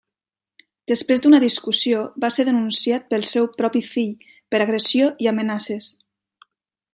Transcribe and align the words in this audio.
Després 0.91 1.21
d'una 1.25 1.41
discussió, 1.43 1.99
va 2.25 2.31
ser 2.37 2.45
denunciat 2.47 3.05
pel 3.15 3.27
seu 3.33 3.45
propi 3.59 3.83
fill 3.91 4.27
per 4.55 4.63
agressió 4.67 5.11
i 5.27 5.31
amenaces. 5.35 5.93